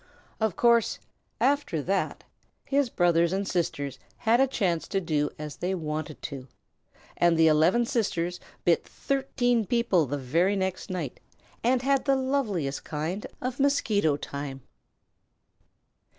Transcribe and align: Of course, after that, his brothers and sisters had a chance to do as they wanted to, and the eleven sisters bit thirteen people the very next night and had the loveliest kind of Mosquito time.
Of 0.39 0.55
course, 0.55 0.97
after 1.39 1.79
that, 1.83 2.23
his 2.65 2.89
brothers 2.89 3.31
and 3.33 3.47
sisters 3.47 3.99
had 4.17 4.41
a 4.41 4.47
chance 4.47 4.87
to 4.87 4.99
do 4.99 5.29
as 5.37 5.57
they 5.57 5.75
wanted 5.75 6.23
to, 6.23 6.47
and 7.17 7.37
the 7.37 7.45
eleven 7.45 7.85
sisters 7.85 8.39
bit 8.65 8.83
thirteen 8.83 9.67
people 9.67 10.07
the 10.07 10.17
very 10.17 10.55
next 10.55 10.89
night 10.89 11.19
and 11.63 11.83
had 11.83 12.05
the 12.05 12.15
loveliest 12.15 12.83
kind 12.83 13.27
of 13.41 13.59
Mosquito 13.59 14.17
time. 14.17 14.61